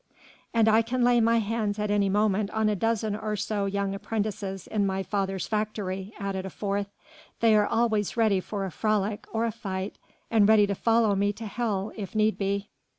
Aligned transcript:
"And 0.51 0.67
I 0.67 0.81
can 0.81 1.03
lay 1.03 1.21
my 1.21 1.37
hand 1.37 1.77
at 1.77 1.91
any 1.91 2.09
moment 2.09 2.49
on 2.49 2.69
a 2.69 2.75
dozen 2.75 3.15
or 3.15 3.35
so 3.35 3.67
young 3.67 3.93
apprentices 3.93 4.65
in 4.65 4.87
my 4.87 5.03
father's 5.03 5.45
factory," 5.45 6.11
added 6.17 6.43
a 6.43 6.49
fourth, 6.49 6.87
"they 7.39 7.55
are 7.55 7.67
always 7.67 8.17
ready 8.17 8.39
for 8.39 8.65
a 8.65 8.71
frolic 8.71 9.27
or 9.31 9.45
a 9.45 9.51
fight 9.51 9.99
and 10.31 10.49
ready 10.49 10.65
to 10.65 10.73
follow 10.73 11.13
me 11.13 11.31
to 11.33 11.45
hell 11.45 11.91
if 11.95 12.15
need 12.15 12.39
be." 12.39 12.71